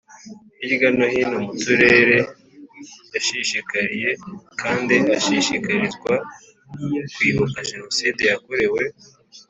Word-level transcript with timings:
hirya 0.59 0.89
no 0.97 1.05
hino 1.13 1.37
mu 1.45 1.53
Turere 1.63 2.17
yashishikariye 3.13 4.09
kandi 4.61 4.95
ashishikarizwa 5.17 6.13
kwibuka 7.13 7.57
Jenoside 7.69 8.21
yakorewe 8.31 8.81